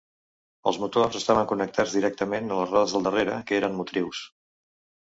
[0.71, 4.29] Els motors estaven connectats directament a les rodes del darrere, que eren motrius.